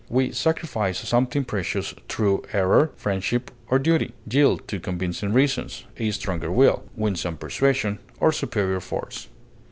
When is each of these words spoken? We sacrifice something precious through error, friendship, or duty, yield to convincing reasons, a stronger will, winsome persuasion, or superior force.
We 0.09 0.31
sacrifice 0.31 0.97
something 0.97 1.45
precious 1.45 1.93
through 2.09 2.45
error, 2.53 2.89
friendship, 2.95 3.51
or 3.69 3.77
duty, 3.77 4.13
yield 4.27 4.67
to 4.69 4.79
convincing 4.79 5.31
reasons, 5.31 5.83
a 5.97 6.09
stronger 6.09 6.51
will, 6.51 6.85
winsome 6.95 7.37
persuasion, 7.37 7.99
or 8.19 8.31
superior 8.31 8.79
force. 8.79 9.27